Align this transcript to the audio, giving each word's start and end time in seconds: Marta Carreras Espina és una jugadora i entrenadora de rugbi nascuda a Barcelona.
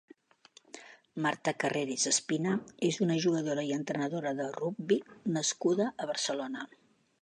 Marta 1.25 1.53
Carreras 1.65 2.07
Espina 2.13 2.55
és 2.89 2.99
una 3.07 3.19
jugadora 3.27 3.69
i 3.71 3.77
entrenadora 3.79 4.35
de 4.43 4.51
rugbi 4.59 5.03
nascuda 5.39 5.91
a 6.07 6.13
Barcelona. 6.15 6.71